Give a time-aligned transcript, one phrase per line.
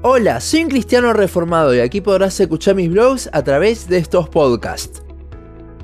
[0.00, 4.28] Hola, soy un cristiano reformado y aquí podrás escuchar mis blogs a través de estos
[4.28, 5.02] podcasts.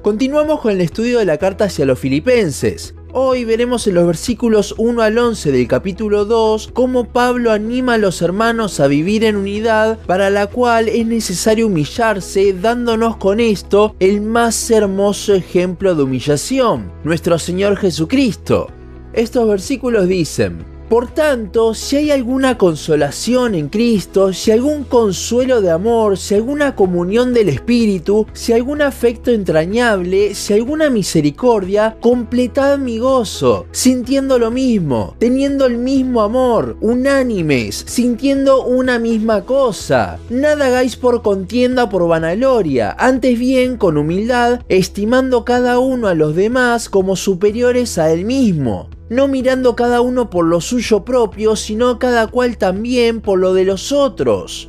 [0.02, 2.95] Continuamos con el estudio de la carta hacia los filipenses.
[3.12, 7.98] Hoy veremos en los versículos 1 al 11 del capítulo 2 cómo Pablo anima a
[7.98, 13.96] los hermanos a vivir en unidad para la cual es necesario humillarse dándonos con esto
[13.98, 18.68] el más hermoso ejemplo de humillación, nuestro Señor Jesucristo.
[19.12, 25.73] Estos versículos dicen, por tanto, si hay alguna consolación en Cristo, si algún consuelo de
[25.73, 33.00] amor, si alguna comunión del Espíritu, si algún afecto entrañable, si alguna misericordia, completad mi
[33.00, 40.20] gozo, sintiendo lo mismo, teniendo el mismo amor, unánimes, sintiendo una misma cosa.
[40.30, 46.36] Nada hagáis por contienda por vanagloria, antes bien con humildad, estimando cada uno a los
[46.36, 51.98] demás como superiores a él mismo no mirando cada uno por lo suyo propio, sino
[51.98, 54.68] cada cual también por lo de los otros.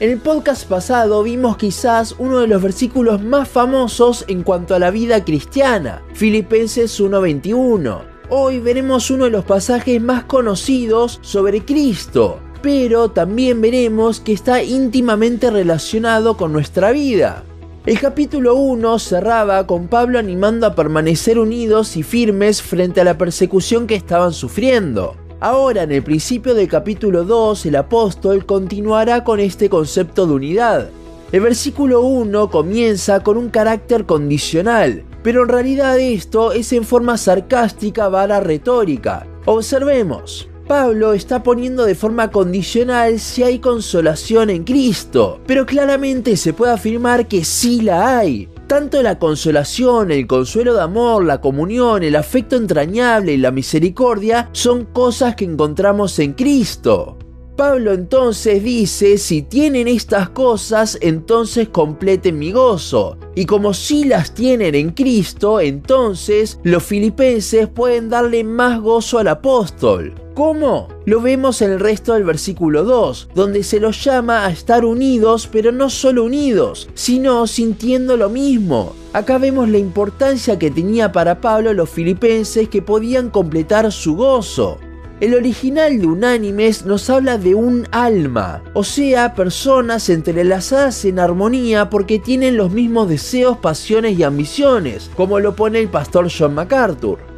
[0.00, 4.80] En el podcast pasado vimos quizás uno de los versículos más famosos en cuanto a
[4.80, 8.02] la vida cristiana, Filipenses 1:21.
[8.28, 14.64] Hoy veremos uno de los pasajes más conocidos sobre Cristo, pero también veremos que está
[14.64, 17.44] íntimamente relacionado con nuestra vida.
[17.86, 23.16] El capítulo 1 cerraba con Pablo animando a permanecer unidos y firmes frente a la
[23.16, 25.14] persecución que estaban sufriendo.
[25.44, 30.88] Ahora, en el principio del capítulo 2, el apóstol continuará con este concepto de unidad.
[31.32, 37.18] El versículo 1 comienza con un carácter condicional, pero en realidad esto es en forma
[37.18, 39.26] sarcástica vara retórica.
[39.44, 40.48] Observemos.
[40.66, 46.72] Pablo está poniendo de forma condicional si hay consolación en Cristo, pero claramente se puede
[46.72, 48.48] afirmar que sí la hay.
[48.66, 54.48] Tanto la consolación, el consuelo de amor, la comunión, el afecto entrañable y la misericordia
[54.52, 57.18] son cosas que encontramos en Cristo.
[57.56, 63.16] Pablo entonces dice, si tienen estas cosas, entonces completen mi gozo.
[63.36, 69.28] Y como si las tienen en Cristo, entonces los filipenses pueden darle más gozo al
[69.28, 70.23] apóstol.
[70.34, 70.88] ¿Cómo?
[71.06, 75.48] Lo vemos en el resto del versículo 2, donde se los llama a estar unidos,
[75.50, 78.96] pero no solo unidos, sino sintiendo lo mismo.
[79.12, 84.78] Acá vemos la importancia que tenía para Pablo los filipenses que podían completar su gozo.
[85.20, 91.88] El original de Unánimes nos habla de un alma, o sea, personas entrelazadas en armonía
[91.88, 97.33] porque tienen los mismos deseos, pasiones y ambiciones, como lo pone el pastor John MacArthur.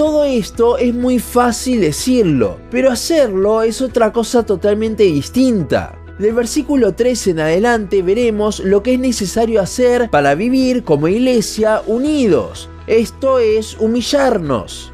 [0.00, 5.94] Todo esto es muy fácil decirlo, pero hacerlo es otra cosa totalmente distinta.
[6.18, 11.82] Del versículo 3 en adelante veremos lo que es necesario hacer para vivir como iglesia
[11.86, 12.70] unidos.
[12.86, 14.89] Esto es humillarnos.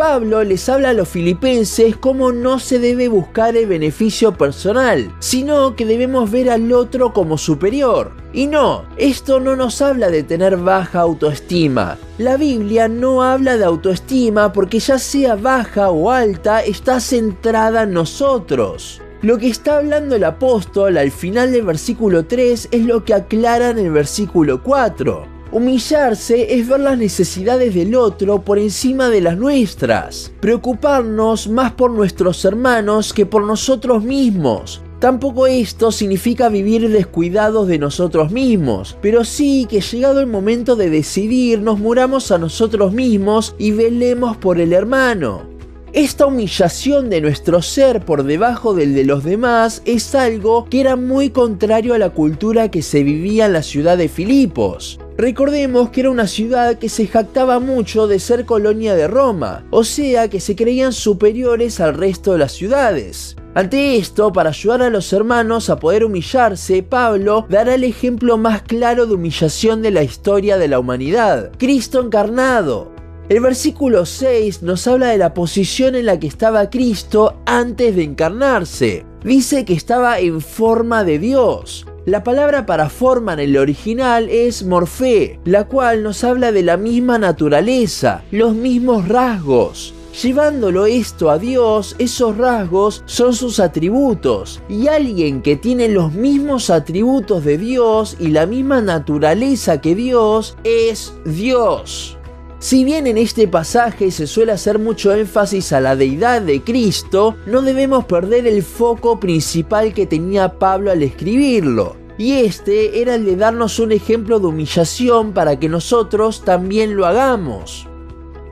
[0.00, 5.76] Pablo les habla a los filipenses cómo no se debe buscar el beneficio personal, sino
[5.76, 8.12] que debemos ver al otro como superior.
[8.32, 11.98] Y no, esto no nos habla de tener baja autoestima.
[12.16, 17.92] La Biblia no habla de autoestima porque ya sea baja o alta, está centrada en
[17.92, 19.02] nosotros.
[19.20, 23.68] Lo que está hablando el apóstol al final del versículo 3 es lo que aclara
[23.68, 25.39] en el versículo 4.
[25.52, 31.90] Humillarse es ver las necesidades del otro por encima de las nuestras, preocuparnos más por
[31.90, 34.80] nuestros hermanos que por nosotros mismos.
[35.00, 40.88] Tampoco esto significa vivir descuidados de nosotros mismos, pero sí que llegado el momento de
[40.88, 45.50] decidir nos muramos a nosotros mismos y velemos por el hermano.
[45.92, 50.94] Esta humillación de nuestro ser por debajo del de los demás es algo que era
[50.94, 55.00] muy contrario a la cultura que se vivía en la ciudad de Filipos.
[55.20, 59.84] Recordemos que era una ciudad que se jactaba mucho de ser colonia de Roma, o
[59.84, 63.36] sea que se creían superiores al resto de las ciudades.
[63.54, 68.62] Ante esto, para ayudar a los hermanos a poder humillarse, Pablo dará el ejemplo más
[68.62, 72.90] claro de humillación de la historia de la humanidad, Cristo encarnado.
[73.28, 78.04] El versículo 6 nos habla de la posición en la que estaba Cristo antes de
[78.04, 79.04] encarnarse.
[79.22, 81.84] Dice que estaba en forma de Dios.
[82.06, 86.78] La palabra para forma en el original es morfé, la cual nos habla de la
[86.78, 89.92] misma naturaleza, los mismos rasgos.
[90.22, 94.62] Llevándolo esto a Dios, esos rasgos son sus atributos.
[94.68, 100.56] Y alguien que tiene los mismos atributos de Dios y la misma naturaleza que Dios
[100.64, 102.16] es Dios.
[102.60, 107.36] Si bien en este pasaje se suele hacer mucho énfasis a la deidad de Cristo,
[107.46, 111.96] no debemos perder el foco principal que tenía Pablo al escribirlo.
[112.18, 117.06] Y este era el de darnos un ejemplo de humillación para que nosotros también lo
[117.06, 117.88] hagamos.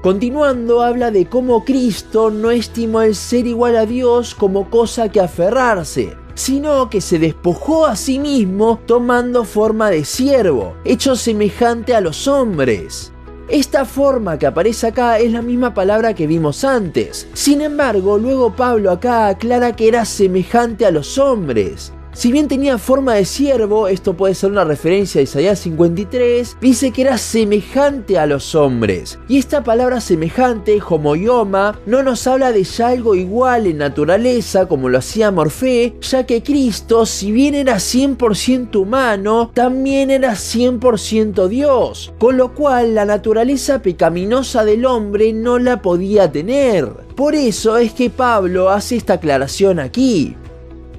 [0.00, 5.20] Continuando, habla de cómo Cristo no estimó el ser igual a Dios como cosa que
[5.20, 12.00] aferrarse, sino que se despojó a sí mismo tomando forma de siervo, hecho semejante a
[12.00, 13.12] los hombres.
[13.48, 17.26] Esta forma que aparece acá es la misma palabra que vimos antes.
[17.32, 21.92] Sin embargo, luego Pablo acá aclara que era semejante a los hombres.
[22.18, 26.90] Si bien tenía forma de siervo, esto puede ser una referencia a Isaías 53, dice
[26.90, 29.20] que era semejante a los hombres.
[29.28, 34.88] Y esta palabra semejante, homoioma, no nos habla de ya algo igual en naturaleza como
[34.88, 42.12] lo hacía Morfé, ya que Cristo, si bien era 100% humano, también era 100% Dios,
[42.18, 47.06] con lo cual la naturaleza pecaminosa del hombre no la podía tener.
[47.14, 50.36] Por eso es que Pablo hace esta aclaración aquí.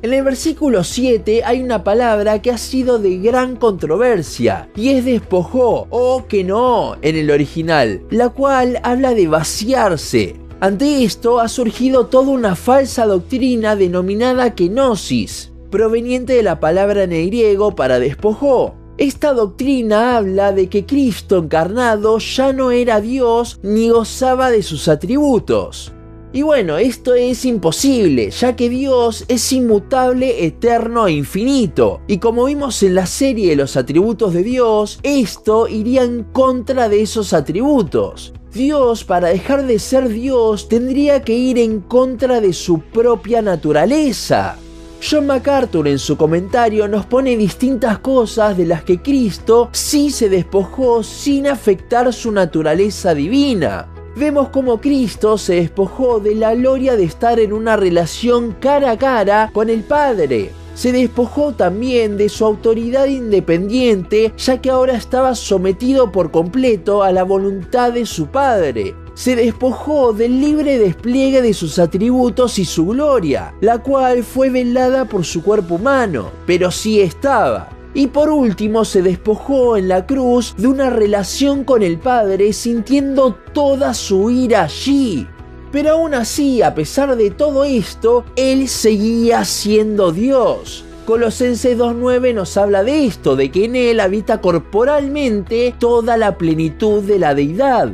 [0.02, 5.04] En el versículo 7 hay una palabra que ha sido de gran controversia y es
[5.04, 10.38] despojó o que no en el original, la cual habla de vaciarse.
[10.62, 17.12] Ante esto ha surgido toda una falsa doctrina denominada kenosis, proveniente de la palabra en
[17.12, 18.76] el griego para despojó.
[18.98, 24.88] Esta doctrina habla de que Cristo encarnado ya no era Dios ni gozaba de sus
[24.88, 25.92] atributos.
[26.32, 32.02] Y bueno, esto es imposible, ya que Dios es inmutable, eterno e infinito.
[32.06, 36.88] Y como vimos en la serie de los atributos de Dios, esto iría en contra
[36.88, 38.32] de esos atributos.
[38.54, 44.56] Dios, para dejar de ser Dios, tendría que ir en contra de su propia naturaleza.
[45.02, 50.30] John MacArthur en su comentario nos pone distintas cosas de las que Cristo sí se
[50.30, 57.04] despojó sin afectar su naturaleza divina vemos cómo Cristo se despojó de la gloria de
[57.04, 60.52] estar en una relación cara a cara con el Padre.
[60.76, 67.12] Se despojó también de su autoridad independiente, ya que ahora estaba sometido por completo a
[67.12, 68.96] la voluntad de su Padre.
[69.14, 75.04] Se despojó del libre despliegue de sus atributos y su gloria, la cual fue velada
[75.04, 77.79] por su cuerpo humano, pero sí estaba.
[77.94, 83.36] Y por último se despojó en la cruz de una relación con el Padre sintiendo
[83.54, 85.28] toda su ira allí.
[85.72, 90.86] Pero aún así, a pesar de todo esto, Él seguía siendo Dios.
[91.06, 97.02] Colosenses 2.9 nos habla de esto, de que en Él habita corporalmente toda la plenitud
[97.04, 97.90] de la deidad.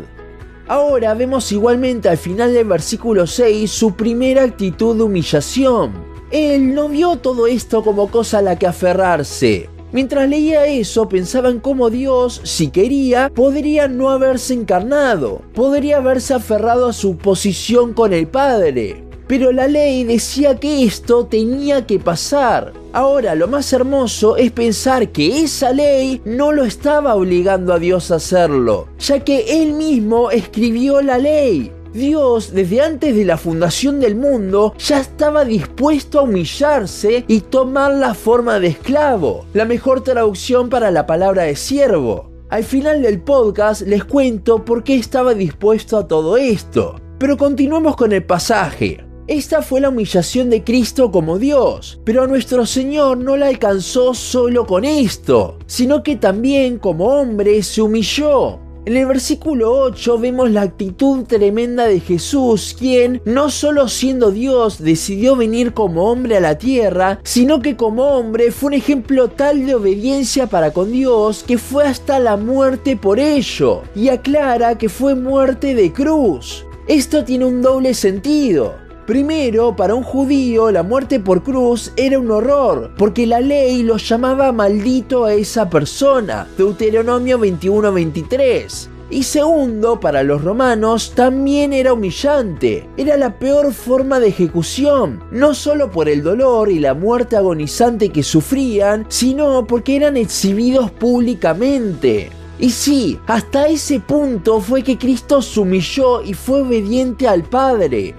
[0.68, 5.94] Ahora vemos igualmente al final del versículo 6 su primera actitud de humillación.
[6.32, 9.70] Él no vio todo esto como cosa a la que aferrarse.
[9.96, 16.34] Mientras leía eso, pensaba en cómo Dios, si quería, podría no haberse encarnado, podría haberse
[16.34, 19.06] aferrado a su posición con el Padre.
[19.26, 22.74] Pero la ley decía que esto tenía que pasar.
[22.92, 28.12] Ahora, lo más hermoso es pensar que esa ley no lo estaba obligando a Dios
[28.12, 31.72] a hacerlo, ya que Él mismo escribió la ley.
[31.96, 37.94] Dios, desde antes de la fundación del mundo, ya estaba dispuesto a humillarse y tomar
[37.94, 42.32] la forma de esclavo, la mejor traducción para la palabra de siervo.
[42.50, 47.00] Al final del podcast les cuento por qué estaba dispuesto a todo esto.
[47.18, 49.06] Pero continuemos con el pasaje.
[49.28, 54.68] Esta fue la humillación de Cristo como Dios, pero nuestro Señor no la alcanzó solo
[54.68, 60.62] con esto, sino que también como hombre se humilló, en el versículo 8 vemos la
[60.62, 66.58] actitud tremenda de Jesús, quien no solo siendo Dios decidió venir como hombre a la
[66.58, 71.58] tierra, sino que como hombre fue un ejemplo tal de obediencia para con Dios que
[71.58, 76.66] fue hasta la muerte por ello, y aclara que fue muerte de cruz.
[76.88, 78.85] Esto tiene un doble sentido.
[79.06, 83.98] Primero, para un judío la muerte por cruz era un horror, porque la ley lo
[83.98, 88.88] llamaba maldito a esa persona, Deuteronomio 21-23.
[89.12, 95.54] Y segundo, para los romanos también era humillante, era la peor forma de ejecución, no
[95.54, 102.32] solo por el dolor y la muerte agonizante que sufrían, sino porque eran exhibidos públicamente.
[102.58, 108.16] Y sí, hasta ese punto fue que Cristo se humilló y fue obediente al Padre.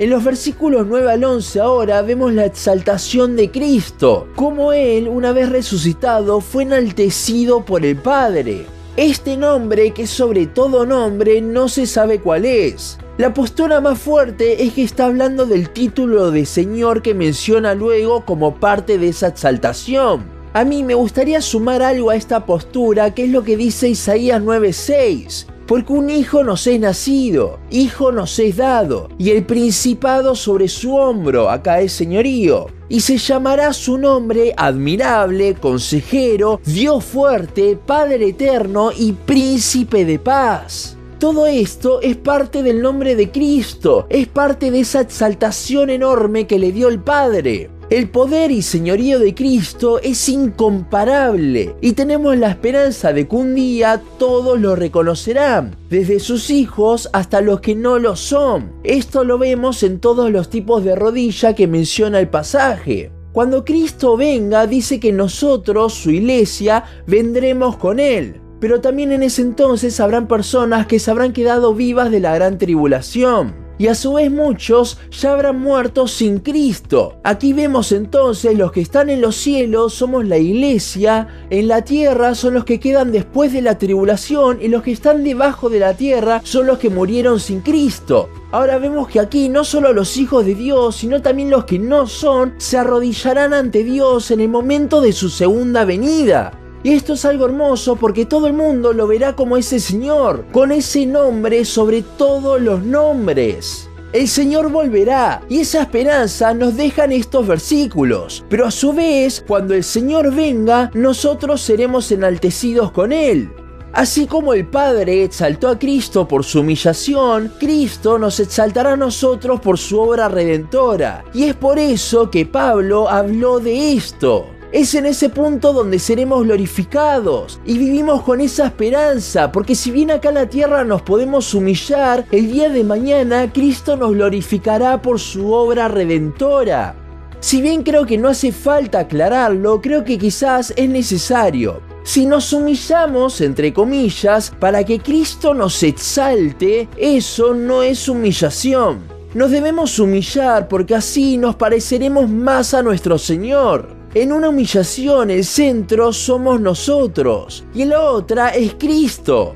[0.00, 5.32] En los versículos 9 al 11 ahora vemos la exaltación de Cristo, como Él, una
[5.32, 8.64] vez resucitado, fue enaltecido por el Padre.
[8.96, 12.96] Este nombre, que sobre todo nombre, no se sabe cuál es.
[13.18, 18.24] La postura más fuerte es que está hablando del título de Señor que menciona luego
[18.24, 20.24] como parte de esa exaltación.
[20.54, 24.40] A mí me gustaría sumar algo a esta postura, que es lo que dice Isaías
[24.40, 25.49] 9:6.
[25.70, 30.96] Porque un hijo nos es nacido, hijo nos es dado, y el principado sobre su
[30.96, 32.66] hombro, acá es señorío.
[32.88, 40.96] Y se llamará su nombre admirable, consejero, Dios fuerte, Padre eterno y príncipe de paz.
[41.20, 46.58] Todo esto es parte del nombre de Cristo, es parte de esa exaltación enorme que
[46.58, 47.70] le dio el Padre.
[47.90, 53.56] El poder y señorío de Cristo es incomparable y tenemos la esperanza de que un
[53.56, 58.70] día todos lo reconocerán, desde sus hijos hasta los que no lo son.
[58.84, 63.10] Esto lo vemos en todos los tipos de rodilla que menciona el pasaje.
[63.32, 68.40] Cuando Cristo venga, dice que nosotros, su iglesia, vendremos con Él.
[68.60, 72.56] Pero también en ese entonces habrán personas que se habrán quedado vivas de la gran
[72.56, 77.16] tribulación y a su vez muchos ya habrán muerto sin Cristo.
[77.24, 82.34] Aquí vemos entonces los que están en los cielos somos la iglesia, en la tierra
[82.34, 85.94] son los que quedan después de la tribulación y los que están debajo de la
[85.94, 88.28] tierra son los que murieron sin Cristo.
[88.52, 92.06] Ahora vemos que aquí no solo los hijos de Dios, sino también los que no
[92.06, 96.59] son, se arrodillarán ante Dios en el momento de su segunda venida.
[96.82, 100.72] Y esto es algo hermoso porque todo el mundo lo verá como ese Señor, con
[100.72, 103.90] ese nombre sobre todos los nombres.
[104.12, 108.44] El Señor volverá y esa esperanza nos dejan estos versículos.
[108.48, 113.52] Pero a su vez, cuando el Señor venga, nosotros seremos enaltecidos con Él.
[113.92, 119.60] Así como el Padre exaltó a Cristo por su humillación, Cristo nos exaltará a nosotros
[119.60, 121.24] por su obra redentora.
[121.34, 124.46] Y es por eso que Pablo habló de esto.
[124.72, 130.12] Es en ese punto donde seremos glorificados y vivimos con esa esperanza, porque si bien
[130.12, 135.18] acá en la tierra nos podemos humillar, el día de mañana Cristo nos glorificará por
[135.18, 136.94] su obra redentora.
[137.40, 141.80] Si bien creo que no hace falta aclararlo, creo que quizás es necesario.
[142.04, 149.00] Si nos humillamos, entre comillas, para que Cristo nos exalte, eso no es humillación.
[149.34, 153.99] Nos debemos humillar porque así nos pareceremos más a nuestro Señor.
[154.12, 159.54] En una humillación el centro somos nosotros y en la otra es Cristo.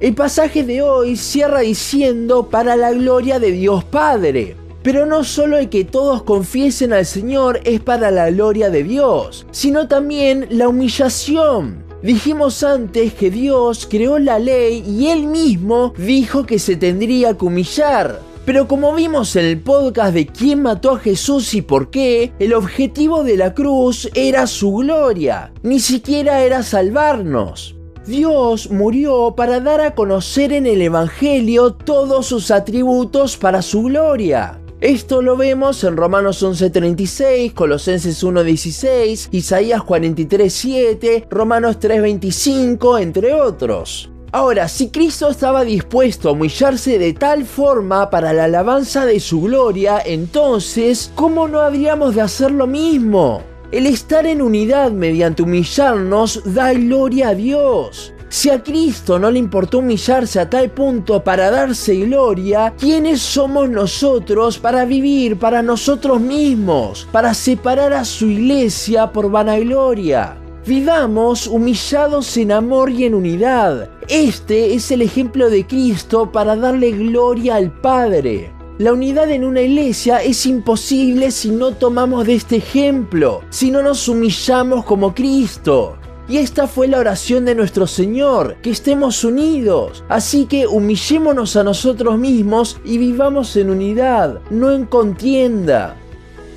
[0.00, 4.56] El pasaje de hoy cierra diciendo para la gloria de Dios Padre.
[4.82, 9.46] Pero no solo el que todos confiesen al Señor es para la gloria de Dios,
[9.52, 11.84] sino también la humillación.
[12.02, 17.44] Dijimos antes que Dios creó la ley y Él mismo dijo que se tendría que
[17.44, 18.20] humillar.
[18.46, 22.54] Pero como vimos en el podcast de quién mató a Jesús y por qué, el
[22.54, 27.74] objetivo de la cruz era su gloria, ni siquiera era salvarnos.
[28.06, 34.60] Dios murió para dar a conocer en el Evangelio todos sus atributos para su gloria.
[34.80, 44.08] Esto lo vemos en Romanos 11:36, Colosenses 1:16, Isaías 43:7, Romanos 3:25, entre otros.
[44.36, 49.40] Ahora, si Cristo estaba dispuesto a humillarse de tal forma para la alabanza de su
[49.40, 53.42] gloria, entonces, ¿cómo no habríamos de hacer lo mismo?
[53.72, 58.12] El estar en unidad mediante humillarnos da gloria a Dios.
[58.28, 63.70] Si a Cristo no le importó humillarse a tal punto para darse gloria, ¿quiénes somos
[63.70, 70.36] nosotros para vivir para nosotros mismos, para separar a su iglesia por vanagloria?
[70.66, 73.88] Vivamos humillados en amor y en unidad.
[74.08, 78.52] Este es el ejemplo de Cristo para darle gloria al Padre.
[78.78, 83.80] La unidad en una iglesia es imposible si no tomamos de este ejemplo, si no
[83.80, 85.98] nos humillamos como Cristo.
[86.28, 90.02] Y esta fue la oración de nuestro Señor, que estemos unidos.
[90.08, 95.96] Así que humillémonos a nosotros mismos y vivamos en unidad, no en contienda.